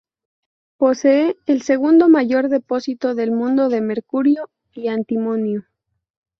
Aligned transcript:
Posee 0.77 1.37
el 1.45 1.61
segundo 1.61 2.09
mayor 2.09 2.49
depósito 2.49 3.13
del 3.13 3.31
mundo 3.31 3.69
de 3.69 3.81
mercurio 3.81 4.49
y 4.73 4.87
antimonio. 4.87 5.67